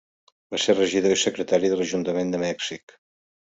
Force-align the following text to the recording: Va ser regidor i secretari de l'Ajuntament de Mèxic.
Va 0.55 0.59
ser 0.63 0.75
regidor 0.77 1.13
i 1.17 1.19
secretari 1.25 1.71
de 1.75 1.79
l'Ajuntament 1.83 2.35
de 2.37 2.43
Mèxic. 2.49 3.01